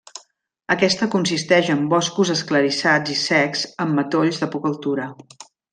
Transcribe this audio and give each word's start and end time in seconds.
Aquesta 0.75 1.07
consisteix 1.15 1.69
en 1.75 1.83
boscos 1.93 2.33
esclarissats 2.37 3.15
i 3.17 3.21
secs 3.23 3.67
amb 3.87 3.97
matolls 4.01 4.45
de 4.45 4.53
poca 4.57 4.73
altura. 4.75 5.11